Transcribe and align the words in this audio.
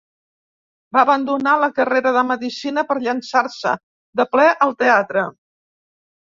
Va 0.95 1.01
abandonar 1.07 1.53
la 1.63 1.69
carrera 1.79 2.13
de 2.15 2.23
Medicina 2.29 2.85
per 2.93 2.97
llençar-se 3.03 3.75
de 4.23 4.27
ple 4.33 4.49
al 4.69 4.75
teatre. 4.83 5.27